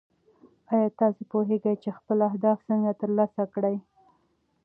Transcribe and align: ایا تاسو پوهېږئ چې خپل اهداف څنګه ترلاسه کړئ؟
ایا 0.73 0.89
تاسو 0.99 1.21
پوهېږئ 1.31 1.75
چې 1.83 1.89
خپل 1.97 2.17
اهداف 2.29 2.57
څنګه 2.69 2.91
ترلاسه 3.01 3.43
کړئ؟ 3.53 3.75